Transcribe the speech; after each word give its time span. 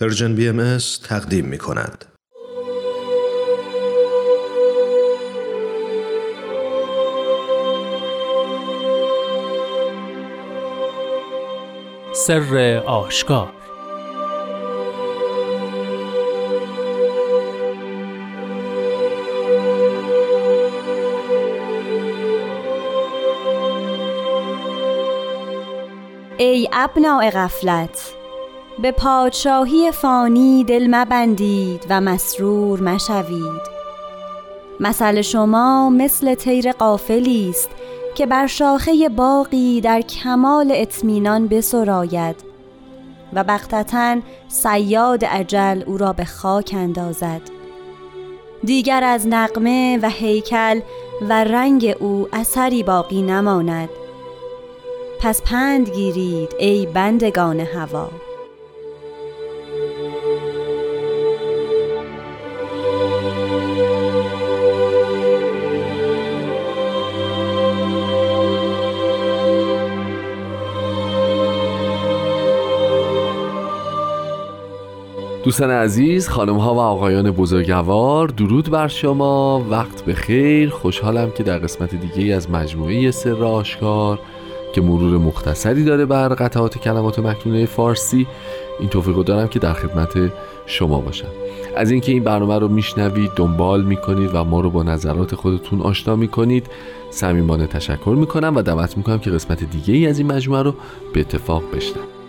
پرژن 0.00 0.34
بی 0.34 0.48
ام 0.48 0.78
تقدیم 1.08 1.44
می 1.44 1.58
کند. 1.58 2.04
سر 12.14 12.82
آشکار 12.86 13.52
ای 26.38 26.68
ابناع 26.72 27.30
غفلت 27.30 28.19
به 28.82 28.92
پادشاهی 28.92 29.92
فانی 29.92 30.64
دل 30.64 30.86
مبندید 30.90 31.86
و 31.90 32.00
مسرور 32.00 32.80
مشوید. 32.80 33.80
مثل 34.80 35.20
شما 35.20 35.90
مثل 35.90 36.34
تیر 36.34 36.72
قافلی 36.72 37.48
است 37.50 37.70
که 38.14 38.26
بر 38.26 38.46
شاخه 38.46 39.08
باقی 39.08 39.80
در 39.80 40.00
کمال 40.00 40.72
اطمینان 40.74 41.48
بسراید 41.48 42.36
و 43.32 43.44
بختتا 43.44 44.16
سیاد 44.48 45.24
عجل 45.24 45.82
او 45.86 45.98
را 45.98 46.12
به 46.12 46.24
خاک 46.24 46.74
اندازد. 46.76 47.40
دیگر 48.64 49.04
از 49.04 49.26
نقمه 49.26 49.98
و 50.02 50.08
هیکل 50.08 50.80
و 51.28 51.44
رنگ 51.44 51.96
او 52.00 52.28
اثری 52.32 52.82
باقی 52.82 53.22
نماند. 53.22 53.88
پس 55.20 55.42
پند 55.42 55.90
گیرید 55.90 56.54
ای 56.58 56.86
بندگان 56.86 57.60
هوا. 57.60 58.10
دوستان 75.50 75.70
عزیز 75.70 76.28
خانم 76.28 76.56
ها 76.56 76.74
و 76.74 76.78
آقایان 76.78 77.30
بزرگوار 77.30 78.28
درود 78.28 78.70
بر 78.70 78.88
شما. 78.88 79.66
وقت 79.70 80.04
به 80.04 80.14
خیر. 80.14 80.70
خوشحالم 80.70 81.30
که 81.30 81.42
در 81.42 81.58
قسمت 81.58 81.94
دیگه 81.94 82.34
از 82.34 82.50
مجموعه 82.50 83.10
سر 83.10 83.44
آشکار 83.44 84.18
که 84.74 84.80
مرور 84.80 85.18
مختصری 85.18 85.84
داره 85.84 86.06
بر 86.06 86.28
قطعات 86.28 86.78
کلمات 86.78 87.18
مکنونه 87.18 87.66
فارسی 87.66 88.26
این 88.80 88.88
توفیق 88.88 89.16
دارم 89.16 89.48
که 89.48 89.58
در 89.58 89.72
خدمت 89.72 90.32
شما 90.66 91.00
باشم. 91.00 91.28
از 91.76 91.90
اینکه 91.90 92.12
این 92.12 92.24
برنامه 92.24 92.58
رو 92.58 92.68
میشنوید 92.68 93.30
دنبال 93.36 93.84
می‌کنید 93.84 94.30
و 94.34 94.44
ما 94.44 94.60
رو 94.60 94.70
با 94.70 94.82
نظرات 94.82 95.34
خودتون 95.34 95.80
آشنا 95.80 96.16
می‌کنید 96.16 96.66
صمیمانه 97.10 97.66
تشکر 97.66 98.14
می‌کنم 98.18 98.56
و 98.56 98.62
دعوت 98.62 98.96
می‌کنم 98.96 99.18
که 99.18 99.30
قسمت 99.30 99.64
دیگه 99.64 99.94
ای 99.94 100.06
از 100.06 100.18
این 100.18 100.32
مجموعه 100.32 100.62
رو 100.62 100.74
به 101.12 101.20
اتفاق 101.20 101.62
بشنوید. 101.74 102.19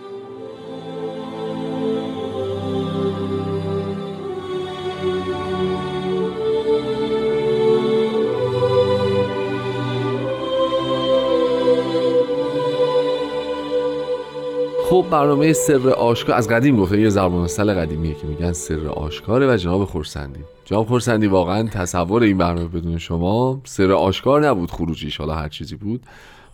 برنامه 15.12 15.52
سر 15.52 15.88
آشکار 15.88 16.36
از 16.36 16.48
قدیم 16.48 16.76
گفته 16.76 17.00
یه 17.00 17.08
زبان 17.08 17.46
سل 17.46 17.74
قدیمیه 17.74 18.14
که 18.14 18.26
میگن 18.26 18.52
سر 18.52 18.86
آشکاره 18.86 19.54
و 19.54 19.56
جناب 19.56 19.84
خورسندی 19.84 20.40
جناب 20.64 20.86
خورسندی 20.86 21.26
واقعا 21.26 21.68
تصور 21.68 22.22
این 22.22 22.38
برنامه 22.38 22.68
بدون 22.68 22.98
شما 22.98 23.60
سر 23.64 23.92
آشکار 23.92 24.46
نبود 24.46 24.70
خروجیش 24.70 25.16
حالا 25.16 25.34
هر 25.34 25.48
چیزی 25.48 25.76
بود. 25.76 26.06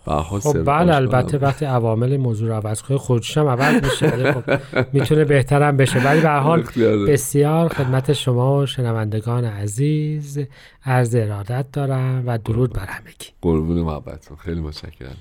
خب 0.05 0.63
بله 0.65 0.95
البته 0.95 1.37
وقتی 1.37 1.65
عوامل 1.65 2.17
موضوع 2.17 2.49
رو 2.49 2.55
عوض 2.55 2.81
کنه 2.81 2.97
خودش 2.97 3.37
هم 3.37 3.47
عوض 3.47 3.83
میشه. 3.83 4.33
خب 4.33 4.43
می‌تونه 4.93 5.25
بهترم 5.25 5.77
بشه. 5.77 5.99
ولی 5.99 6.21
به 6.21 6.29
حال 6.29 6.63
بسیار 7.09 7.69
خدمت 7.69 8.13
شما 8.13 8.57
و 8.57 8.65
شنوندگان 8.65 9.45
عزیز 9.45 10.39
عرض 10.85 11.15
ارادت 11.15 11.65
دارم 11.73 12.23
و 12.25 12.37
درود 12.37 12.73
بر 12.73 12.85
همگی. 12.85 13.27
قربون 13.41 13.81
محبتتون. 13.81 14.37
خیلی 14.37 14.61
متشکرم. 14.61 15.17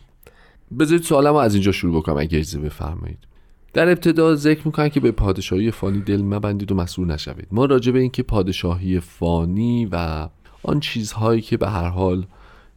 بذارید 0.79 1.03
سوالم 1.03 1.35
از 1.35 1.55
اینجا 1.55 1.73
شروع 1.73 2.01
بکنم 2.01 2.17
اگه 2.17 2.39
اجازه 2.39 2.59
بفرمایید. 2.59 3.28
در 3.73 3.89
ابتدا 3.89 4.35
ذکر 4.35 4.61
می‌کنن 4.65 4.89
که 4.89 5.01
به 5.01 5.11
پادشاهی 5.11 5.71
فانی 5.71 6.01
دل 6.01 6.23
مبندید 6.23 6.73
و 6.73 6.75
مسئول 6.75 7.11
نشوید. 7.11 7.47
ما 7.51 7.65
راجع 7.65 7.93
به 7.93 7.99
اینکه 7.99 8.23
پادشاهی 8.23 9.01
فانی 9.01 9.89
و 9.93 10.29
آن 10.63 10.81
چیزهایی 10.81 11.41
که 11.41 11.57
به 11.57 11.69
هر 11.69 11.89
حال 11.89 12.27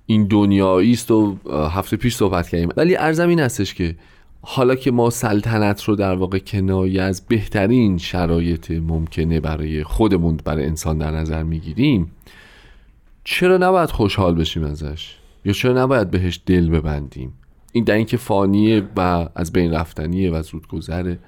این 0.06 0.28
دنیایی 0.28 0.92
است 0.92 1.12
و 1.12 1.38
هفته 1.72 1.98
پیش 1.98 2.16
صحبت 2.16 2.50
کردیم. 2.50 2.70
ولی 2.78 2.96
ارزم 2.96 3.30
این 3.30 3.40
هستش 3.40 3.74
که 3.74 3.96
حالا 4.42 4.76
که 4.76 4.92
ما 4.92 5.10
سلطنت 5.10 5.84
رو 5.84 5.96
در 5.96 6.16
واقع 6.16 6.40
کنایه 6.40 7.02
از 7.02 7.28
بهترین 7.28 7.98
شرایط 7.98 8.72
ممکنه 8.72 9.40
برای 9.40 9.84
خودمون 9.84 10.38
برای 10.46 10.66
انسان 10.66 10.98
در 10.98 11.12
نظر 11.12 11.44
می‌گیریم 11.44 12.12
چرا 13.24 13.58
نباید 13.58 13.90
خوشحال 13.90 14.36
بشیم 14.36 14.64
ازش؟ 14.64 15.16
یا 15.46 15.54
چرا 15.54 15.84
نباید 15.84 16.12
بهش 16.12 16.42
دل 16.46 16.70
ببندیم؟ 16.70 17.34
این 17.72 17.84
در 17.84 17.94
اینکه 17.94 18.18
فانیه 18.18 18.84
و 18.98 19.30
از 19.36 19.52
بین 19.52 19.74
رفتنیه 19.74 20.32
و 20.32 20.42
زود 20.42 20.68
گذره 20.68 21.20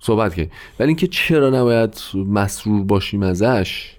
صحبت 0.00 0.34
که 0.34 0.50
ولی 0.80 0.88
اینکه 0.88 1.06
چرا 1.06 1.50
نباید 1.50 2.00
مسرور 2.14 2.84
باشیم 2.84 3.22
ازش؟ 3.22 3.96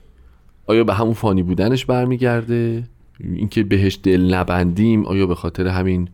آیا 0.66 0.84
به 0.84 0.94
همون 0.94 1.14
فانی 1.14 1.44
بودنش 1.44 1.86
برمیگرده؟ 1.86 2.84
اینکه 3.20 3.64
بهش 3.64 4.00
دل 4.04 4.34
نبندیم 4.34 5.06
آیا 5.06 5.26
به 5.26 5.36
خاطر 5.36 5.68
همین 5.68 6.10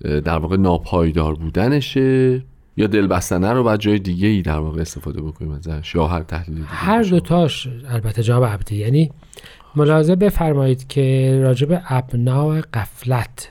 در 0.00 0.38
واقع 0.38 0.56
ناپایدار 0.56 1.34
بودنشه؟ 1.34 2.42
یا 2.76 2.86
دل 2.86 3.06
بستنه 3.06 3.52
رو 3.52 3.64
بعد 3.64 3.80
جای 3.80 3.98
دیگه 3.98 4.28
ای 4.28 4.42
در 4.42 4.58
واقع 4.58 4.80
استفاده 4.80 5.22
بکنیم 5.22 5.50
ازش 5.52 5.94
یا 5.94 6.06
هر 6.06 6.22
تحلیل 6.22 6.54
دیگه 6.54 6.68
هر 6.68 7.02
دوتاش 7.02 7.68
البته 7.88 8.22
جواب 8.22 8.44
عبدی. 8.44 8.76
یعنی 8.76 9.10
ملاحظه 9.76 10.16
بفرمایید 10.16 10.88
که 10.88 11.38
راجب 11.42 11.82
ابناع 11.88 12.60
قفلت 12.60 13.50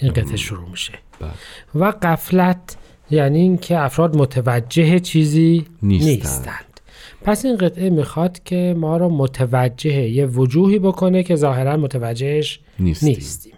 این 0.00 0.12
قطعه 0.12 0.36
شروع 0.36 0.70
میشه. 0.70 0.92
بله. 1.20 1.30
و 1.74 1.92
قفلت 2.02 2.76
یعنی 3.10 3.38
اینکه 3.38 3.78
افراد 3.78 4.16
متوجه 4.16 5.00
چیزی 5.00 5.66
نیستند. 5.82 6.10
نیستند 6.10 6.80
پس 7.24 7.44
این 7.44 7.56
قطعه 7.56 7.90
می‌خواد 7.90 8.42
که 8.44 8.74
ما 8.78 8.96
رو 8.96 9.08
متوجه 9.08 10.08
یه 10.08 10.26
وجوهی 10.26 10.78
بکنه 10.78 11.22
که 11.22 11.36
ظاهرا 11.36 11.76
متوجهش 11.76 12.60
نیستیم. 12.78 13.08
نیستیم 13.08 13.52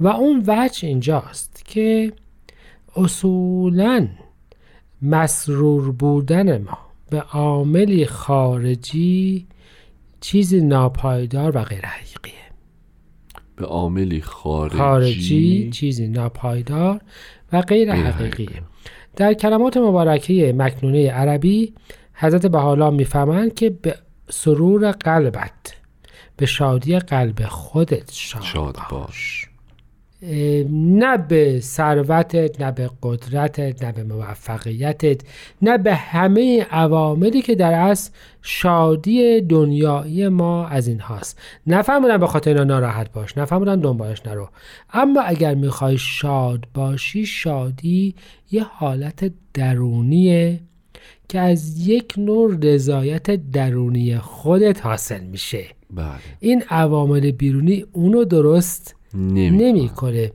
و 0.00 0.08
اون 0.08 0.44
وجه 0.46 0.88
اینجاست 0.88 1.62
که 1.64 2.12
اصولا 2.96 4.08
مسرور 5.02 5.92
بودن 5.92 6.58
ما 6.62 6.78
به 7.10 7.20
عاملی 7.20 8.06
خارجی 8.06 9.46
چیزی 10.20 10.60
ناپایدار 10.60 11.56
و 11.56 11.62
غیر 11.62 11.86
حقیقیه 11.86 12.05
به 13.56 13.66
عاملی 13.66 14.20
خارجی, 14.20 14.78
خارجی 14.78 15.70
چیزی 15.70 16.08
ناپایدار 16.08 17.00
و 17.52 17.62
غیر 17.62 17.92
حقیقی. 17.92 18.48
در 19.16 19.34
کلمات 19.34 19.76
مبارکه 19.76 20.54
مکنونه 20.56 21.10
عربی 21.10 21.72
حضرت 22.14 22.46
بحالا 22.46 22.90
می‌فهمند 22.90 23.54
که 23.54 23.70
به 23.70 23.94
سرور 24.28 24.90
قلبت 24.90 25.74
به 26.36 26.46
شادی 26.46 26.98
قلب 26.98 27.44
خودت 27.44 28.12
شاد, 28.12 28.42
شاد 28.42 28.78
باش. 28.90 29.48
نه 30.70 31.16
به 31.16 31.60
ثروتت 31.60 32.60
نه 32.60 32.72
به 32.72 32.90
قدرتت 33.02 33.84
نه 33.84 33.92
به 33.92 34.04
موفقیتت 34.04 35.20
نه 35.62 35.78
به 35.78 35.94
همه 35.94 36.66
عواملی 36.70 37.42
که 37.42 37.54
در 37.54 37.72
اصل 37.72 38.10
شادی 38.42 39.40
دنیایی 39.40 40.28
ما 40.28 40.66
از 40.66 40.88
این 40.88 41.00
هاست. 41.00 41.38
نفهمونن 41.66 42.16
به 42.16 42.26
خاطر 42.26 42.50
اینا 42.50 42.64
ناراحت 42.64 43.12
باش 43.12 43.38
نفهمونن 43.38 43.80
دنبالش 43.80 44.26
نرو. 44.26 44.48
اما 44.92 45.20
اگر 45.20 45.54
می‌خوای 45.54 45.98
شاد 45.98 46.64
باشی 46.74 47.26
شادی 47.26 48.14
یه 48.50 48.62
حالت 48.62 49.32
درونیه 49.54 50.60
که 51.28 51.40
از 51.40 51.88
یک 51.88 52.14
نوع 52.18 52.56
رضایت 52.62 53.50
درونی 53.50 54.18
خودت 54.18 54.86
حاصل 54.86 55.24
میشه. 55.24 55.64
بله. 55.90 56.06
این 56.40 56.62
عوامل 56.70 57.30
بیرونی 57.30 57.84
اونو 57.92 58.24
درست 58.24 58.96
نمی‌کنه. 59.16 60.32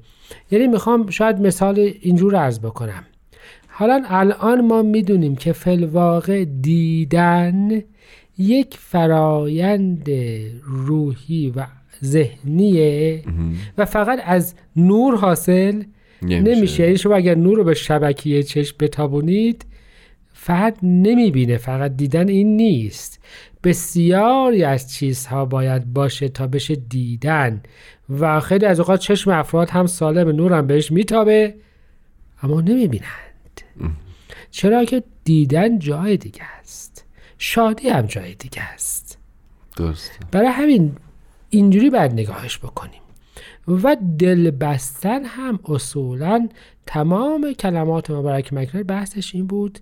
یعنی 0.51 0.68
می‌خوام 0.68 1.10
شاید 1.10 1.39
مثال 1.39 1.92
اینجور 2.01 2.36
عرض 2.36 2.60
بکنم. 2.60 3.04
حالا 3.68 4.04
الان 4.07 4.68
ما 4.68 4.81
می‌دونیم 4.81 5.36
که 5.36 5.54
فلواقع 5.54 6.45
دیدن 6.62 7.81
یک 8.38 8.78
فرایند 8.80 10.10
روحی 10.63 11.54
و 11.56 11.66
ذهنیه 12.04 13.24
و 13.78 13.86
فقط 13.86 14.19
از 14.25 14.56
نور 14.75 15.16
حاصل 15.16 15.84
نمیشه. 16.22 16.84
یعنی 16.84 16.98
شما 16.98 17.16
اگر 17.16 17.36
نور 17.36 17.57
رو 17.57 17.63
به 17.63 17.74
شبکیه 17.74 18.44
چشم 18.44 18.75
بتابونید 18.80 19.66
فرد 20.34 20.77
نمی‌بینه. 20.84 21.57
فقط 21.57 21.98
دیدن 21.98 22.30
این 22.30 22.57
نیست. 22.57 23.19
بسیاری 23.63 24.63
از 24.63 24.94
چیزها 24.94 25.45
باید 25.45 25.94
باشه 25.94 26.30
تا 26.30 26.48
بشه 26.48 26.75
دیدن. 26.75 27.62
و 28.19 28.40
خیلی 28.40 28.66
از 28.66 28.80
اوقات 28.80 29.00
چشم 29.00 29.31
افراد 29.31 29.69
هم 29.69 29.88
سالم 29.88 30.30
نورم 30.30 30.68
بهش 30.68 30.92
میتابه 30.92 31.56
اما 32.44 32.62
نمی‌بینند. 32.62 33.62
چرا 34.52 34.86
که 34.86 35.04
دیدن 35.24 35.80
جای 35.80 36.18
دیگه 36.18 36.44
است. 36.60 37.06
شادی 37.38 37.90
هم 37.90 38.02
جای 38.02 38.36
دیگه 38.36 38.62
است. 38.62 39.18
درسته. 39.78 40.13
برای 40.31 40.48
همین 40.48 40.96
اینجوری 41.50 41.90
باید 41.90 42.12
نگاهش 42.12 42.58
بکنیم. 42.58 43.02
و 43.68 43.98
دل 44.19 44.52
بستن 44.52 45.25
هم 45.25 45.60
اصولا 45.66 46.50
تمام 46.86 47.54
کلمات 47.54 48.12
مبارک 48.12 48.54
مکنه 48.54 48.84
بحثش 48.84 49.36
این 49.36 49.48
بود 49.48 49.80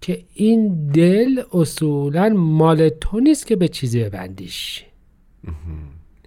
که 0.00 0.24
این 0.34 0.90
دل 0.90 1.42
اصولا 1.52 2.28
مال 2.28 2.88
تو 2.88 3.20
نیست 3.20 3.46
که 3.46 3.56
به 3.56 3.68
چیزی 3.68 4.04
ببندیش. 4.04 4.84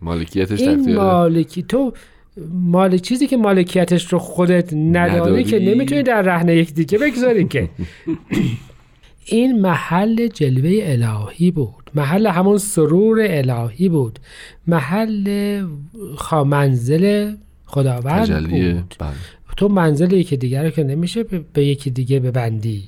مالکیتش 0.02 0.62
این 0.62 0.96
مالکی 0.96 1.64
تو 1.64 1.94
مال 2.52 2.98
چیزی 2.98 3.28
که 3.28 3.38
مالکیتش 3.38 4.14
رو 4.14 4.20
خودت 4.20 4.74
نداری, 4.74 5.20
نداری. 5.20 5.44
که 5.44 5.60
نمی‌تونی 5.60 6.04
در 6.04 6.22
رهن 6.22 6.50
یک 6.50 6.74
دیگه 6.74 6.98
بگذاری 6.98 7.48
که. 7.48 7.70
این 9.30 9.62
محل 9.62 10.28
جلوه 10.28 10.80
الهی 10.82 11.52
بود. 11.52 11.92
محل 11.96 12.28
همون 12.28 12.58
سرور 12.58 13.18
الهی 13.22 13.90
بود. 13.90 14.20
محل 14.68 15.66
منزل 16.46 17.34
خداوند 17.66 18.50
بود. 18.50 18.96
بله. 19.00 19.14
تو 19.58 19.68
منزل 19.68 20.14
یکی 20.14 20.38
دیگر 20.38 20.64
رو 20.64 20.70
که 20.70 20.84
نمیشه 20.84 21.24
به, 21.24 21.42
به 21.54 21.66
یکی 21.66 21.90
دیگه 21.90 22.20
ببندی. 22.20 22.84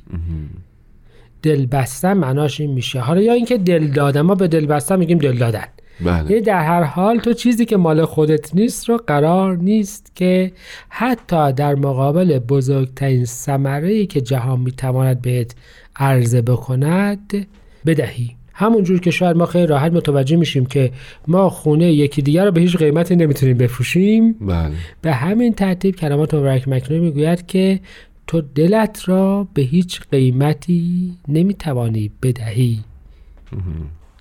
دل 1.41 1.65
بستن 1.65 2.13
معناش 2.13 2.61
این 2.61 2.71
میشه. 2.71 2.99
حالا 2.99 3.21
یا 3.21 3.33
اینکه 3.33 3.57
دل 3.57 3.87
دادن 3.87 4.21
ما 4.21 4.35
به 4.35 4.47
دل 4.47 4.65
بستن 4.65 4.99
میگیم 4.99 5.17
دل 5.17 5.37
دادن. 5.37 5.65
بله. 6.05 6.31
یعنی 6.31 6.41
در 6.41 6.63
هر 6.63 6.83
حال 6.83 7.19
تو 7.19 7.33
چیزی 7.33 7.65
که 7.65 7.77
مال 7.77 8.05
خودت 8.05 8.55
نیست 8.55 8.89
رو 8.89 8.97
قرار 9.07 9.57
نیست 9.57 10.11
که 10.15 10.51
حتی 10.89 11.53
در 11.53 11.75
مقابل 11.75 12.39
بزرگترین 12.39 13.25
ثمره 13.25 14.05
که 14.05 14.21
جهان 14.21 14.59
می‌تواند 14.59 15.21
بهت 15.21 15.55
عرضه 15.95 16.41
بکند 16.41 17.47
بدهی. 17.85 18.35
همونجور 18.53 18.99
که 18.99 19.11
شاید 19.11 19.37
ما 19.37 19.45
خیلی 19.45 19.67
راحت 19.67 19.93
متوجه 19.93 20.35
میشیم 20.35 20.65
که 20.65 20.91
ما 21.27 21.49
خونه 21.49 21.91
یکی 21.91 22.21
دیگر 22.21 22.45
رو 22.45 22.51
به 22.51 22.61
هیچ 22.61 22.77
قیمتی 22.77 23.15
نمی‌تونیم 23.15 23.57
بفروشیم. 23.57 24.33
بله. 24.33 24.71
به 25.01 25.13
همین 25.13 25.53
ترتیب 25.53 25.95
کلمات 25.95 26.33
مبارک 26.33 26.67
مکنون 26.67 26.99
می‌گوید 26.99 27.47
که 27.47 27.79
تو 28.27 28.41
دلت 28.41 29.09
را 29.09 29.47
به 29.53 29.61
هیچ 29.61 30.01
قیمتی 30.11 31.13
نمی‌توانی 31.27 32.11
بدهی. 32.23 32.79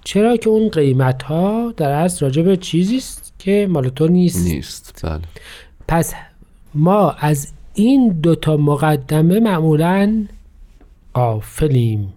چرا 0.09 0.37
که 0.37 0.51
اون 0.51 0.69
قیمت 0.69 1.23
ها 1.23 1.75
در 1.77 1.91
اصل 1.91 2.27
راجع 2.27 2.43
به 2.43 2.57
چیزی 2.57 2.97
است 2.97 3.33
که 3.39 3.67
مال 3.71 3.89
تو 3.89 4.09
نیست؟ 4.09 4.47
نیست 4.47 5.01
بله. 5.07 5.21
پس 5.89 6.15
ما 6.75 7.11
از 7.11 7.49
این 7.75 8.09
دوتا 8.09 8.57
مقدمه 8.57 9.41
معمولا 9.41 10.25
قافلیم 11.15 12.13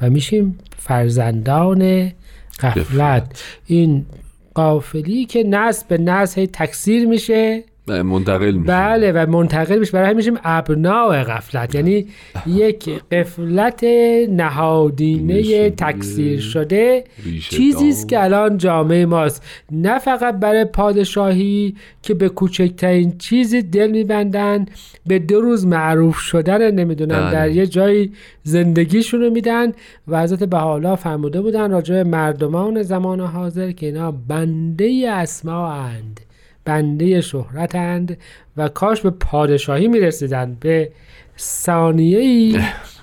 و 0.00 0.10
میشیم 0.10 0.58
فرزندان 0.78 2.12
غفلت. 2.60 2.78
غفلت. 2.78 3.42
این 3.66 4.06
قافلی 4.54 5.24
که 5.24 5.42
نسل 5.42 5.84
به 5.88 5.98
نسل 5.98 6.46
تکثیر 6.46 7.06
میشه 7.06 7.64
منتقل 7.90 8.50
میشه 8.50 8.72
بله 8.72 9.12
و 9.12 9.26
منتقل 9.30 9.78
میشه 9.78 9.92
برای 9.92 10.10
همین 10.10 10.38
ابناع 10.44 11.22
غفلت. 11.24 11.74
یعنی 11.74 12.06
یک 12.46 12.90
قفلت 13.12 13.84
نهادینه 14.30 15.70
تکثیر 15.70 16.40
شده. 16.40 17.04
چیزی 17.50 17.88
است. 17.88 18.08
که 18.08 18.24
الان 18.24 18.58
جامعه 18.58 19.06
ماست. 19.06 19.44
نه 19.72 19.98
فقط 19.98 20.34
برای 20.34 20.64
پادشاهی 20.64 21.74
که 22.02 22.14
به 22.14 22.28
کوچکترین 22.28 23.18
چیزی 23.18 23.62
دل 23.62 23.90
میبندن 23.90 24.66
به 25.06 25.18
دو 25.18 25.40
روز 25.40 25.66
معروف 25.66 26.16
شدن 26.16 26.70
نمی‌دونم 26.70 27.20
بله. 27.20 27.32
در 27.32 27.50
یه 27.50 27.66
جایی 27.66 28.12
زندگیشون 28.42 29.20
رو 29.20 29.30
میدن. 29.30 29.72
و 30.08 30.22
حضرت 30.22 30.44
بهاءالله 30.44 30.96
فرموده 30.96 31.40
بودن 31.40 31.70
راجع 31.70 31.94
به 31.94 32.04
مردمان 32.04 32.82
زمان 32.82 33.20
حاضر 33.20 33.72
که 33.72 33.86
اینا 33.86 34.10
بنده 34.10 35.10
اسما 35.10 35.72
اند. 35.72 36.20
بنده 36.70 37.20
شهرتند 37.20 38.18
و 38.56 38.68
کاش 38.68 39.00
به 39.00 39.10
پادشاهی 39.10 39.88
می‌رسیدن 39.88 40.56
به 40.60 40.90
ثانیه 41.38 42.18
ای 42.18 42.60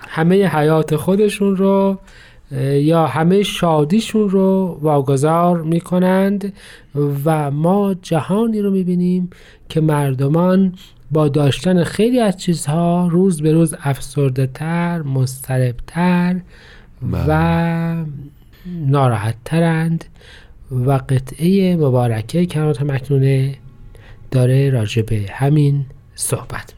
همه 0.07 0.47
حیات 0.47 0.95
خودشون 0.95 1.57
رو 1.57 1.97
یا 2.71 3.07
همه 3.07 3.43
شادیشون 3.43 4.29
رو 4.29 4.77
واگذار 4.81 5.61
می‌کنند 5.61 6.53
و 7.25 7.51
ما 7.51 7.95
جهانی 8.01 8.61
رو 8.61 8.71
می‌بینیم 8.71 9.29
که 9.69 9.81
مردمان 9.81 10.73
با 11.11 11.27
داشتن 11.27 11.83
خیلی 11.83 12.19
از 12.19 12.37
چیزها 12.37 13.07
روز 13.07 13.41
به 13.41 13.51
روز 13.51 13.75
افسرده 13.83 14.47
تر 14.53 15.01
مضطربتر 15.01 16.41
و 17.27 17.95
ناراحت 18.65 19.35
ترند 19.45 20.05
و 20.71 20.91
قطعه 20.91 21.75
مبارکه 21.75 22.45
کلمات 22.45 22.81
مکنونه 22.81 23.55
داره 24.31 24.69
راجع 24.69 25.01
به 25.01 25.25
همین 25.29 25.85
صحبت. 26.15 26.73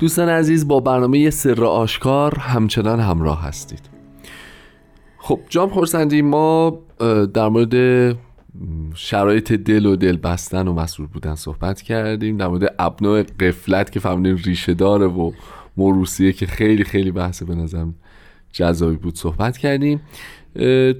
دوستان 0.00 0.28
عزیز 0.28 0.68
با 0.68 0.80
برنامه 0.80 1.30
سر 1.30 1.64
آشکار 1.64 2.38
همچنان 2.38 3.00
همراه 3.00 3.42
هستید. 3.42 3.80
خب 5.18 5.40
جام 5.48 5.68
خورسندی 5.68 6.22
ما 6.22 6.78
در 7.34 7.48
مورد 7.48 8.16
شرایط 8.94 9.52
دل 9.52 9.86
و 9.86 9.96
دل 9.96 10.16
بستن 10.16 10.68
و 10.68 10.72
مسئول 10.72 11.06
بودن 11.06 11.34
صحبت 11.34 11.82
کردیم. 11.82 12.36
در 12.36 12.48
مورد 12.48 12.74
ابناع 12.78 13.22
قفلت 13.22 13.92
که 13.92 14.00
فهمیدیم 14.00 14.36
ریشه 14.36 14.74
داره 14.74 15.06
و 15.06 15.32
موروسیه 15.76 16.32
که 16.32 16.46
خیلی 16.46 16.84
خیلی 16.84 17.10
بحث 17.10 17.42
به 17.42 17.54
نظرم 17.54 17.94
جذابی 18.52 18.96
بود 18.96 19.16
صحبت 19.16 19.58
کردیم. 19.58 20.00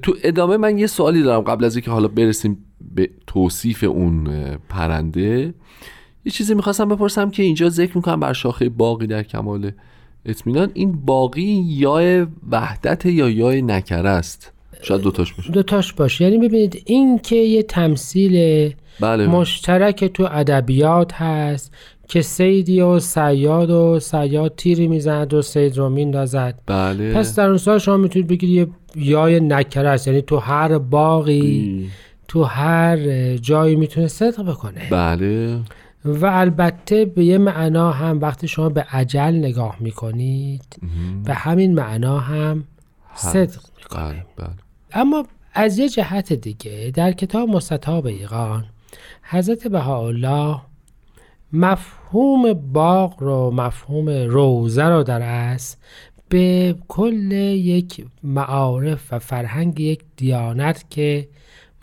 تو 0.01 0.15
ادامه 0.23 0.57
من 0.57 0.77
یه 0.77 0.87
سوالی 0.87 1.23
دارم 1.23 1.41
قبل 1.41 1.65
از 1.65 1.75
اینکه 1.75 1.91
حالا 1.91 2.07
برسیم 2.07 2.65
به 2.95 3.09
توصیف 3.27 3.83
اون 3.83 4.27
پرنده. 4.69 5.53
یه 6.25 6.31
چیزی 6.31 6.53
می‌خواستم 6.53 6.89
بپرسم 6.89 7.29
که 7.29 7.43
اینجا 7.43 7.69
ذکر 7.69 7.97
می‌کنم 7.97 8.19
بر 8.19 8.33
شاخه 8.33 8.69
باقی 8.69 9.07
در 9.07 9.23
کمال 9.23 9.71
اطمینان. 10.25 10.71
این 10.73 10.91
باقی 11.05 11.63
یا 11.67 12.27
وحدت 12.51 13.05
یا 13.05 13.29
یا 13.29 13.51
نکره 13.51 14.09
است؟ 14.09 14.51
شاید 14.81 15.01
دوتاش 15.01 15.33
باشه. 15.33 15.51
دوتاش 15.51 15.93
باشه. 15.93 16.23
یعنی 16.23 16.37
ببینید 16.37 16.83
این 16.85 17.19
که 17.19 17.35
یه 17.35 17.63
تمثیل 17.63 18.73
بله. 18.99 19.27
مشترک 19.27 20.05
تو 20.05 20.27
ادبیات 20.31 21.13
هست 21.13 21.73
که 22.07 22.21
سیدی 22.21 22.81
و 22.81 22.99
سیاد 22.99 23.69
و 23.69 23.99
سیاد 23.99 24.53
تیری 24.57 24.87
می‌زند 24.87 25.33
و 25.33 25.41
سید 25.41 25.77
رو 25.77 25.89
میندازد 25.89 26.59
بله. 26.65 27.13
پس 27.13 27.35
در 27.35 27.47
اون 27.47 27.57
سال 27.57 27.77
شما 27.77 27.97
می‌تونید 27.97 28.27
بگید 28.27 28.49
یه 28.49 28.67
یای 28.95 29.39
نکره 29.39 29.89
است. 29.89 30.07
یعنی 30.07 30.21
تو 30.21 30.37
هر 30.37 30.77
باقی 30.77 31.89
تو 32.27 32.43
هر 32.43 32.97
جایی 33.37 33.75
می‌تونه 33.75 34.07
صدق 34.07 34.49
بکنه. 34.49 34.81
بله. 34.89 35.59
و 36.05 36.25
البته 36.25 37.05
به 37.05 37.25
یه 37.25 37.37
معنا 37.37 37.91
هم 37.91 38.21
وقتی 38.21 38.47
شما 38.47 38.69
به 38.69 38.81
عجل 38.81 39.35
نگاه 39.35 39.75
می‌کنید 39.79 40.79
به 41.23 41.33
همین 41.33 41.75
معنا 41.75 42.19
هم 42.19 42.63
صدق 43.15 43.61
می‌کنه 43.77 44.03
بله 44.03 44.25
بله. 44.37 44.55
اما 44.93 45.25
از 45.53 45.77
یه 45.77 45.89
جهت 45.89 46.33
دیگه 46.33 46.91
در 46.93 47.11
کتاب 47.11 47.49
مستطاب 47.49 48.05
ایقان 48.05 48.65
حضرت 49.23 49.67
بهاءالله 49.67 50.61
مفهوم 51.53 52.53
باغ 52.53 53.23
رو 53.23 53.51
مفهوم 53.51 54.09
روزه 54.09 54.83
رو 54.83 55.03
در 55.03 55.21
است 55.21 55.77
به 56.29 56.75
کل 56.87 57.31
یک 57.31 58.05
معارف 58.23 59.13
و 59.13 59.19
فرهنگ 59.19 59.79
یک 59.79 60.01
دیانت 60.17 60.85
که 60.89 61.27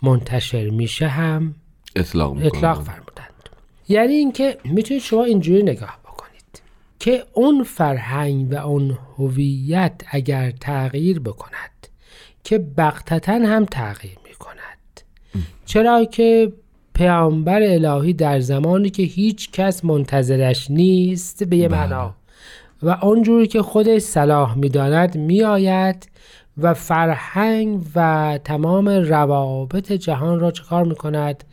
منتشر 0.03 0.69
میشه 0.69 1.07
هم 1.07 1.55
اطلاق 1.95 2.37
اطلاق 2.41 2.81
فرمودند 2.81 3.18
یعنی 3.89 4.13
اینکه 4.13 4.57
می‌تونید 4.63 5.03
شما 5.03 5.23
اینجوری 5.23 5.63
نگاه 5.63 5.99
بکنید 6.03 6.61
که 6.99 7.23
اون 7.33 7.63
فرهنگ 7.63 8.51
و 8.51 8.55
اون 8.55 8.97
هویت 9.17 10.01
اگر 10.11 10.51
تغییر 10.51 11.19
بکند 11.19 11.87
که 12.43 12.57
بغتتا 12.57 13.33
هم 13.33 13.65
تغییر 13.65 14.17
می 14.27 14.33
کند 14.33 15.01
چرا 15.65 16.05
که 16.05 16.53
پیامبر 16.93 17.61
الهی 17.61 18.13
در 18.13 18.39
زمانی 18.39 18.89
که 18.89 19.03
هیچ 19.03 19.51
کس 19.51 19.85
منتظرش 19.85 20.71
نیست 20.71 21.43
به 21.43 21.57
یه 21.57 21.67
بله. 21.67 21.79
معنا. 21.79 22.15
و 22.83 22.89
آنجوری 22.89 23.47
که 23.47 23.61
خودش 23.61 24.01
صلاح 24.01 24.57
می‌داند 24.57 25.17
میآید 25.17 26.09
و 26.57 26.73
فرهنگ 26.73 27.81
و 27.95 28.39
تمام 28.43 28.89
روابط 28.89 29.91
جهان 29.91 30.39
را 30.39 30.51
چه 30.51 30.63
کار 30.63 30.83
می‌کند؟ 30.83 31.43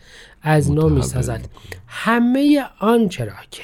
از 0.47 0.73
نو 0.73 0.89
می‌سازد. 0.89 1.33
می‌کند. 1.33 1.83
همه 1.87 2.65
آن 2.81 3.09
چرا 3.09 3.33
که 3.51 3.63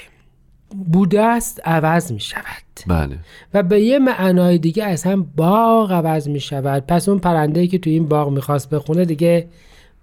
بوده 0.92 1.20
است 1.20 1.60
عوض 1.64 2.12
می 2.12 2.20
شود 2.20 2.44
بله. 2.86 3.16
و 3.54 3.62
به 3.62 3.80
یه 3.80 3.98
معنای 3.98 4.58
دیگه 4.58 4.84
اصلا 4.84 5.24
باغ 5.36 5.92
عوض 5.92 6.28
می 6.28 6.40
شود 6.40 6.86
پس 6.86 7.08
اون 7.08 7.18
پرنده 7.18 7.66
که 7.66 7.78
تو 7.78 7.90
این 7.90 8.08
باغ 8.08 8.30
می‌خواست 8.30 8.70
بخونه 8.70 9.04
دیگه 9.04 9.46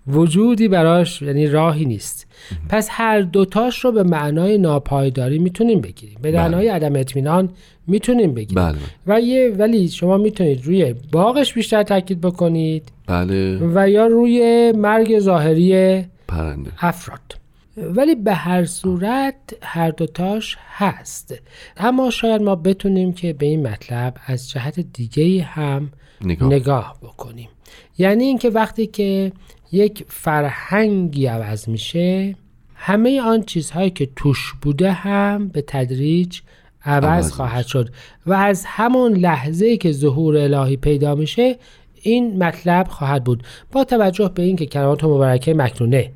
وجودی 0.07 0.67
براش 0.67 1.21
یعنی 1.21 1.47
راهی 1.47 1.85
نیست. 1.85 2.27
پس 2.69 2.87
هر 2.91 3.21
دوتاش 3.21 3.85
رو 3.85 3.91
به 3.91 4.03
معنای 4.03 4.57
ناپایداری 4.57 5.39
می‌تونیم 5.39 5.81
بگیریم. 5.81 6.17
به 6.21 6.31
بله. 6.31 6.41
معنای 6.41 6.67
عدم 6.67 6.95
اطمینان 6.95 7.49
می‌تونیم 7.87 8.33
بگیریم. 8.33 8.65
بله. 8.65 8.77
و 9.07 9.21
یه 9.21 9.55
ولی 9.57 9.87
شما 9.87 10.17
می‌تونید 10.17 10.65
روی 10.65 10.95
باغش 11.11 11.53
بیشتر 11.53 11.83
تاکید 11.83 12.21
بکنید. 12.21 12.91
بله. 13.07 13.59
و 13.75 13.89
یا 13.89 14.07
روی 14.07 14.71
مرگ 14.71 15.19
ظاهری 15.19 16.05
پرنده 16.29 16.71
افراد 16.79 17.39
ولی 17.77 18.15
به 18.15 18.33
هر 18.33 18.65
صورت 18.65 19.35
هر 19.61 19.91
دوتاش 19.91 20.57
هست. 20.77 21.35
اما 21.77 22.09
شاید 22.09 22.41
ما 22.41 22.55
بتونیم 22.55 23.13
که 23.13 23.33
به 23.33 23.45
این 23.45 23.67
مطلب 23.67 24.17
از 24.25 24.49
جهت 24.49 24.79
دیگه 24.79 25.43
هم 25.43 25.91
نگاه, 26.21 26.53
نگاه 26.53 26.97
بکنیم. 27.01 27.49
یعنی 27.97 28.23
اینکه 28.23 28.49
وقتی 28.49 28.87
که 28.87 29.31
یک 29.71 30.05
فرهنگی 30.07 31.25
عوض 31.25 31.69
میشه 31.69 32.35
همه 32.75 33.21
آن 33.21 33.43
چیزهایی 33.43 33.89
که 33.89 34.09
توش 34.15 34.53
بوده 34.61 34.91
هم 34.91 35.47
به 35.47 35.63
تدریج 35.67 36.39
عوض 36.85 37.31
خواهد 37.31 37.65
شد. 37.65 37.89
و 38.25 38.33
از 38.33 38.65
همون 38.65 39.13
لحظه 39.13 39.77
که 39.77 39.91
ظهور 39.91 40.37
الهی 40.37 40.77
پیدا 40.77 41.15
میشه 41.15 41.57
این 42.01 42.43
مطلب 42.43 42.87
خواهد 42.87 43.23
بود. 43.23 43.43
با 43.71 43.83
توجه 43.83 44.31
به 44.35 44.43
اینکه 44.43 44.65
کلمات 44.65 45.03
مبارکه 45.03 45.53
مکنونه. 45.53 46.11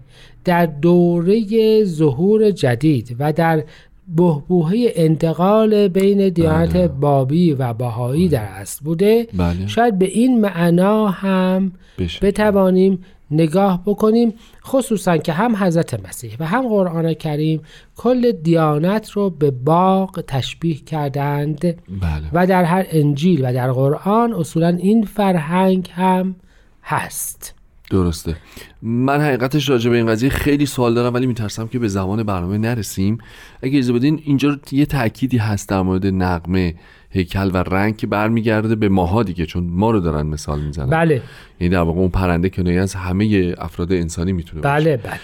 در 0.45 0.65
دوره 0.65 1.83
ظهور 1.83 2.51
جدید 2.51 3.15
و 3.19 3.33
در 3.33 3.63
بهبوهه 4.07 4.91
انتقال 4.95 5.87
بین 5.87 6.29
دیانت 6.29 6.73
بله. 6.73 6.87
بابی 6.87 7.53
و 7.53 7.73
باهایی 7.73 8.29
در 8.29 8.45
اصل 8.45 8.85
بوده 8.85 9.27
بله. 9.33 9.67
شاید 9.67 9.99
به 9.99 10.05
این 10.05 10.41
معنا 10.41 11.07
هم 11.07 11.71
بشه. 11.99 12.27
بتوانیم 12.27 12.99
نگاه 13.33 13.83
بکنیم 13.85 14.33
خصوصا 14.65 15.17
که 15.17 15.33
هم 15.33 15.55
حضرت 15.55 16.07
مسیح 16.07 16.35
و 16.39 16.45
هم 16.45 16.67
قرآن 16.67 17.13
کریم 17.13 17.61
کل 17.95 18.31
دیانت 18.31 19.11
رو 19.11 19.29
به 19.29 19.51
باغ 19.51 20.23
تشبیه 20.27 20.75
کردند. 20.75 21.61
بله. 21.61 22.29
و 22.33 22.47
در 22.47 22.63
هر 22.63 22.85
انجیل 22.89 23.45
و 23.45 23.53
در 23.53 23.71
قرآن 23.71 24.33
اصولا 24.33 24.67
این 24.67 25.05
فرهنگ 25.05 25.89
هم 25.93 26.35
هست. 26.83 27.53
درسته. 27.89 28.35
من 28.81 29.21
حقیقتش 29.21 29.69
راجع 29.69 29.89
به 29.89 29.97
این 29.97 30.07
قضیه 30.07 30.29
خیلی 30.29 30.65
سوال 30.65 30.93
دارم 30.93 31.13
ولی 31.13 31.27
میترسم 31.27 31.67
که 31.67 31.79
به 31.79 31.87
زمان 31.87 32.23
برنامه 32.23 32.57
نرسیم. 32.57 33.17
اگه 33.61 33.77
اجازه 33.77 33.93
بدین 33.93 34.21
اینجا 34.25 34.59
یه 34.71 34.85
تأکیدی 34.85 35.37
هست 35.37 35.69
در 35.69 35.81
مورد 35.81 36.05
نقمه. 36.05 36.75
هیکل 37.13 37.49
و 37.53 37.57
رنگ 37.57 37.97
که 37.97 38.07
برمیگرده 38.07 38.75
به 38.75 38.89
ماها 38.89 39.23
دیگه 39.23 39.45
چون 39.45 39.63
ما 39.63 39.91
رو 39.91 39.99
دارن 39.99 40.27
مثال 40.27 40.59
می‌زنن. 40.59 40.89
بله. 40.89 41.21
یعنی 41.59 41.73
در 41.73 41.81
واقع 41.81 41.99
اون 41.99 42.09
پرنده 42.09 42.49
کنایه 42.49 42.81
از 42.81 42.95
همه 42.95 43.55
افراد 43.57 43.93
انسانی 43.93 44.33
می‌تونه 44.33 44.61
باشه. 44.61 44.75
بله 44.75 44.97
بله. 44.97 45.19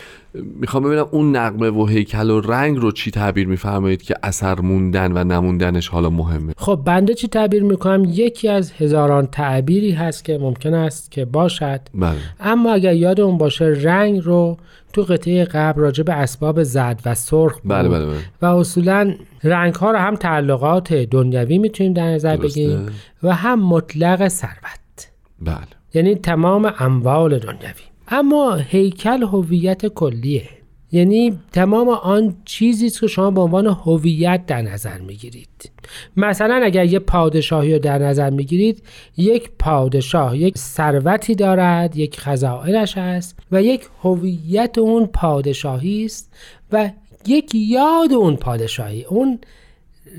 می‌خوام 0.60 0.84
ببینم 0.84 1.06
اون 1.12 1.36
نقمه 1.36 1.70
و 1.70 1.86
هیکل 1.86 2.30
و 2.30 2.42
رنگ 2.42 2.78
رو 2.78 2.92
چی 2.92 3.12
تعبیر 3.12 3.48
میفرمایید 3.48 4.02
که 4.02 4.16
اثر 4.24 4.60
موندن 4.60 5.12
و 5.12 5.24
نموندنش 5.24 5.88
حالا 5.88 6.10
مهمه؟ 6.10 6.54
خب 6.58 6.82
بنده 6.86 7.14
چی 7.14 7.28
تعبیر 7.28 7.64
می‌کنم؟ 7.64 8.06
یکی 8.08 8.48
از 8.48 8.72
هزاران 8.72 9.28
تعبیری 9.28 9.92
هست 9.92 10.26
که 10.26 10.38
ممکن 10.38 10.74
است 10.74 11.12
که 11.12 11.26
باشد. 11.26 11.82
بله. 11.96 12.16
اما 12.40 12.74
اگر 12.74 12.94
یادمون 12.94 13.38
باشه 13.38 13.66
رنگ 13.66 14.22
رو 14.24 14.58
تو 14.94 15.02
قطعه 15.02 15.46
قبل 15.46 15.82
راجع 15.82 16.04
به 16.04 16.14
اسباب 16.14 16.64
زرد 16.64 17.02
و 17.06 17.16
سرخ 17.16 17.60
بود. 17.60 17.72
بله 17.72 17.90
بله, 17.90 18.06
بله. 18.06 18.18
و 18.42 18.46
اصولا 18.46 19.16
رنگ 19.44 19.76
ها 19.76 19.92
رو 19.92 19.98
هم 19.98 20.16
تعلقات 20.16 20.94
دنیوی 20.94 21.58
می‌تونیم 21.58 21.94
در 21.94 22.08
نظر. 22.08 22.38
بگیریم 22.38 22.86
و 23.24 23.36
هم 23.36 23.64
مطلق 23.64 24.28
ثروت. 24.28 25.10
بله. 25.42 25.58
یعنی 25.94 26.16
تمام 26.16 26.74
اموال 26.80 27.40
دنیوی 27.40 27.84
اما 28.08 28.56
هیکل 28.56 29.24
هویت 29.24 29.86
کلیه. 29.86 30.50
یعنی 30.92 31.40
تمام 31.52 31.90
آن 31.90 32.36
چیزی 32.46 32.86
است 32.86 33.00
که 33.00 33.08
شما 33.08 33.32
به 33.32 33.42
عنوان 33.42 33.68
هویت 33.68 34.46
در 34.46 34.62
نظر 34.62 34.98
می‌گیرید. 34.98 35.72
مثلا 36.18 36.62
اگر 36.64 36.86
یک 36.86 37.00
پادشاهی 37.00 37.74
رو 37.74 37.80
در 37.80 37.98
نظر 37.98 38.30
می‌گیرید 38.30 38.84
یک 39.18 39.50
پادشاه 39.60 40.38
یک 40.38 40.58
ثروتی 40.58 41.36
دارد 41.36 41.98
یک 41.98 42.20
خزائنش 42.20 42.98
هست 42.98 43.40
و 43.52 43.64
یک 43.64 43.82
هویت 44.04 44.78
اون 44.78 45.06
پادشاهی 45.06 46.06
است 46.06 46.34
و 46.72 46.90
یک 47.28 47.52
یاد 47.56 48.14
اون 48.14 48.36
پادشاهی 48.36 49.04
اون 49.04 49.40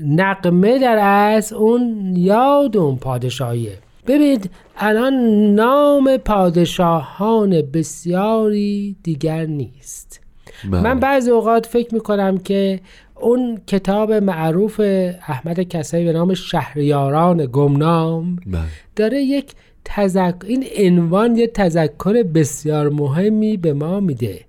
نقمه 0.05 0.79
در 0.79 0.97
از 0.97 1.53
اون 1.53 2.13
یاد 2.17 2.77
اون 2.77 2.97
پادشاهیه 2.97 3.77
ببینید 4.07 4.49
الان 4.77 5.13
نام 5.55 6.17
پادشاهان 6.17 7.61
بسیاری 7.61 8.95
دیگر 9.03 9.45
نیست. 9.45 10.20
بله. 10.69 10.81
من 10.81 10.99
بعضی 10.99 11.31
اوقات 11.31 11.65
فکر 11.65 11.93
می‌کنم 11.93 12.37
که 12.37 12.79
اون 13.15 13.61
کتاب 13.67 14.13
معروف 14.13 14.79
احمد 15.27 15.59
کسایی 15.59 16.05
به 16.05 16.11
نام 16.11 16.33
شهریاران 16.33 17.45
گمنام 17.45 18.35
بله. 18.35 18.61
داره 18.95 19.21
یک 19.21 19.51
تذک... 19.85 20.35
این 20.45 20.65
عنوان 20.77 21.35
یه 21.35 21.47
تذکر 21.47 22.23
بسیار 22.23 22.89
مهمی 22.89 23.57
به 23.57 23.73
ما 23.73 23.99
میده 23.99 24.45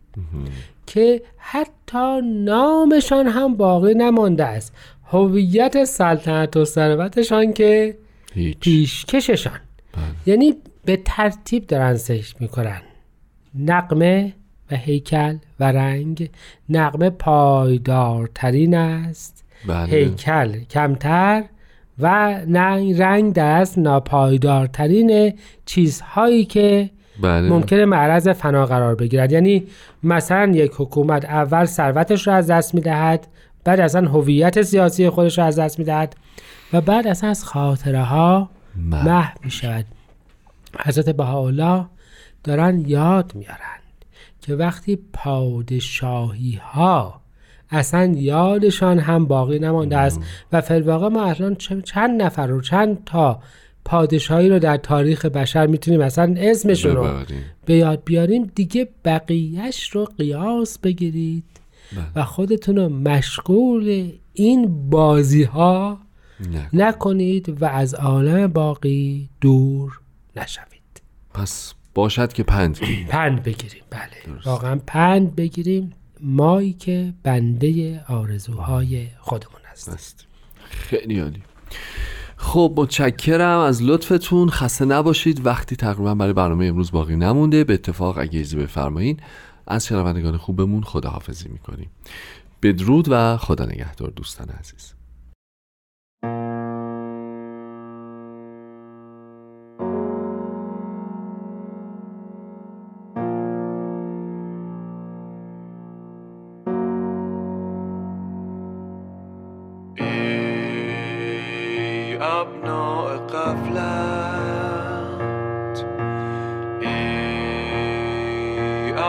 که 0.87 1.23
حتی 1.37 2.21
نامشان 2.23 3.27
هم 3.27 3.57
باقی 3.57 3.95
نمانده 3.95 4.45
است. 4.45 4.75
هویت 5.07 5.85
سلطنت 5.85 6.57
و 6.57 6.65
ثروتشان 6.65 7.53
که 7.53 7.97
هیچ. 8.35 8.59
پیشکششان. 8.61 9.61
یعنی 10.27 10.55
به 10.85 11.01
ترتیب 11.05 11.67
دارن 11.67 11.95
ذکر 11.95 12.35
می‌کنن. 12.41 12.83
نقمه 13.59 14.35
و 14.73 14.77
هیکل 14.77 15.37
و 15.61 15.65
رنگ 15.65 16.31
نقمه 16.69 17.11
پایدارترین 17.11 18.75
است. 18.75 19.45
بله. 19.69 19.87
هیکل 19.87 20.59
کمتر 20.71 21.45
و 21.99 22.07
رنگ 22.99 23.33
در 23.33 23.61
اصل 23.61 23.81
ناپایدارترین 23.81 25.39
چیزهایی 25.67 26.45
که 26.45 26.91
بله. 27.23 27.49
ممکنه 27.49 27.85
معرض 27.85 28.29
فنا 28.29 28.67
قرار 28.67 28.95
بگیرد. 28.95 29.33
یعنی 29.33 29.67
مثلا 30.03 30.53
یک 30.55 30.73
حکومت 30.77 31.25
اول 31.25 31.65
ثروتش 31.65 32.27
رو 32.27 32.33
از 32.33 32.47
دست 32.47 32.75
می‌دهد 32.75 33.27
بعد 33.65 33.81
اصلا 33.81 34.09
هویت 34.09 34.63
سیاسی 34.63 35.11
خودش 35.11 35.39
رو 35.39 35.45
از 35.45 35.59
دست 35.59 35.79
می‌دهد 35.79 36.17
و 36.73 36.81
بعد 36.81 37.07
اصلا 37.07 37.31
از 37.31 37.45
خاطره 37.45 38.03
ها 38.03 38.51
محو. 38.77 39.29
می 39.45 39.51
شود 39.51 39.85
حضرت 40.81 41.09
بهاءالله 41.09 41.87
دارن 42.45 42.81
یاد 42.87 43.33
میارند 43.35 43.82
که 44.43 44.55
وقتی 44.55 44.99
پادشاهی 45.13 46.61
ها 46.63 47.21
اصلا 47.71 48.05
یادشان 48.17 48.99
هم 48.99 49.27
باقی 49.27 49.59
نمانده 49.59 49.97
است 49.97 50.21
و 50.53 50.61
فلواقع 50.61 51.09
ما 51.09 51.25
الان 51.25 51.55
چند 51.85 52.23
نفر 52.23 52.47
رو 52.47 52.61
چند 52.61 53.05
تا 53.05 53.41
پادشاهی 53.85 54.49
رو 54.49 54.59
در 54.59 54.77
تاریخ 54.77 55.25
بشر 55.25 55.67
می‌تونیم 55.67 56.01
اصلا 56.01 56.35
اسمشون 56.39 56.97
رو. 56.97 57.25
به 57.67 57.75
یاد 57.75 58.03
بیاریم 58.05 58.51
دیگه 58.55 58.89
بقیهش 59.05 59.91
رو 59.91 60.05
قیاس 60.19 60.79
بگیرید 60.79 61.45
بله. 61.93 62.05
و 62.17 62.25
خودتون 62.25 62.77
رو 62.77 62.89
مشغول 62.89 64.13
این 64.33 64.91
بازی 64.91 65.43
ها. 65.43 65.99
نکنید 66.73 67.63
و 67.63 67.65
از 67.65 67.95
عالم 67.95 68.47
باقی 68.47 69.29
دور 69.41 70.01
نشوید 70.37 71.03
پس 71.35 71.75
باشد 71.95 72.33
که 72.33 72.43
پند 72.43 72.79
گیریم. 72.79 73.07
پند 73.17 73.43
بگیریم. 73.43 73.83
بله. 73.91 74.41
واقعا 74.45 74.81
پند 74.87 75.37
بگیریم. 75.37 75.93
مایی 76.21 76.73
که 76.73 77.15
بنده 77.23 78.01
آرزوهای 78.09 79.07
خودمون 79.19 79.61
هست. 79.73 79.89
است 79.89 80.27
خیلی 80.71 81.21
عالی. 81.21 81.43
خب 82.37 82.75
متشکرم. 82.77 83.59
از 83.59 83.83
لطفتون 83.83 84.51
خسته 84.51 84.85
نباشید. 84.85 85.47
وقتی 85.47 85.77
تقریبا 85.77 86.15
برای 86.15 86.33
برنامه 86.33 86.67
امروز 86.67 86.91
باقی 86.91 87.17
نمونده 87.17 87.65
به 87.65 87.75
اتفاق 87.75 88.19
اگه 88.19 88.41
اجازه 88.41 88.57
بفرمایین 88.57 89.21
از 89.67 89.87
شنوندگان 89.87 90.37
خوبمون 90.37 90.83
خداحافظی 90.83 91.49
می‌کنیم. 91.49 91.91
بدرود 92.63 93.07
و 93.11 93.37
خدا 93.37 93.65
نگهدار 93.65 94.11
دوستان 94.11 94.49
عزیز. 94.49 94.95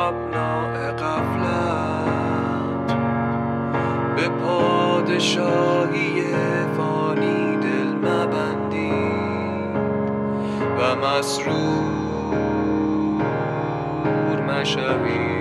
مبناع 0.04 0.92
قفلت 0.92 2.88
به 4.16 4.30
پادشاهی 4.30 6.24
فانی 6.78 7.58
دل 7.58 7.88
مبندی 7.88 8.92
و 10.80 10.96
مسرور 10.96 11.94
مشوی. 14.48 15.34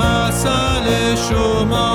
مسئله 0.00 1.16
شما 1.16 1.89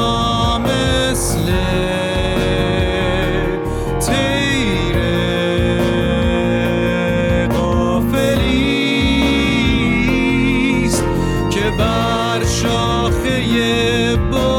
شاخه 13.55 14.15
باغی 14.31 14.54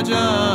Raja. 0.00 0.49